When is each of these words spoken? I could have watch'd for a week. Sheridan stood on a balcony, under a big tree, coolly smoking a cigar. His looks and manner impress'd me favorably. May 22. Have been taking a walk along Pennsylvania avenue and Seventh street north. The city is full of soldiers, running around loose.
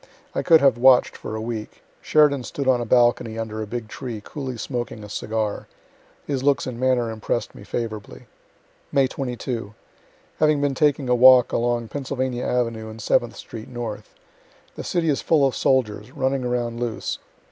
I 0.33 0.41
could 0.41 0.61
have 0.61 0.79
watch'd 0.79 1.15
for 1.15 1.35
a 1.35 1.41
week. 1.41 1.83
Sheridan 2.01 2.41
stood 2.43 2.67
on 2.67 2.81
a 2.81 2.85
balcony, 2.85 3.37
under 3.37 3.61
a 3.61 3.67
big 3.67 3.87
tree, 3.87 4.19
coolly 4.25 4.57
smoking 4.57 5.03
a 5.03 5.09
cigar. 5.09 5.67
His 6.25 6.41
looks 6.41 6.65
and 6.65 6.79
manner 6.79 7.11
impress'd 7.11 7.53
me 7.53 7.63
favorably. 7.63 8.25
May 8.91 9.05
22. 9.07 9.75
Have 10.39 10.49
been 10.59 10.73
taking 10.73 11.07
a 11.07 11.13
walk 11.13 11.51
along 11.51 11.89
Pennsylvania 11.89 12.43
avenue 12.45 12.89
and 12.89 12.99
Seventh 12.99 13.35
street 13.35 13.67
north. 13.67 14.15
The 14.75 14.83
city 14.83 15.07
is 15.09 15.21
full 15.21 15.45
of 15.45 15.55
soldiers, 15.55 16.09
running 16.11 16.43
around 16.45 16.79
loose. 16.79 17.19